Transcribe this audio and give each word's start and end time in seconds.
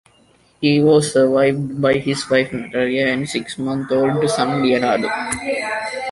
He 0.59 0.81
was 0.81 1.13
survived 1.13 1.79
by 1.79 1.99
his 1.99 2.27
wife 2.27 2.51
Natalia 2.51 3.05
and 3.09 3.29
six-month-old 3.29 4.27
son 4.31 4.63
Leonardo. 4.63 5.07